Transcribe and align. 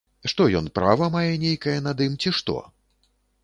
Што 0.31 0.47
ён 0.59 0.69
права 0.79 1.11
мае 1.17 1.29
нейкае 1.45 1.77
над 1.91 2.05
ім, 2.09 2.19
ці 2.25 2.37
што? 2.41 2.61